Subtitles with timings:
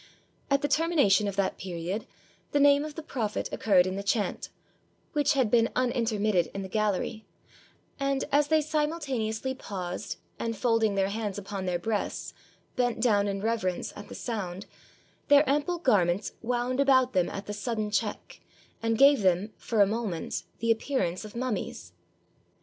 [0.49, 2.07] At the termination of that period,
[2.53, 4.49] the name of the Prophet occurred in the chant,
[5.13, 7.23] which had been unin termitted in the gallery;
[7.99, 12.33] and, as they simultaneously paused, and, folding their hands upon their breasts,
[12.75, 14.65] bent down in reverence at the sound,
[15.27, 18.39] their ample garments wound about them at the sudden check,
[18.81, 21.91] and gave them, for a moment, the appearance of mummies.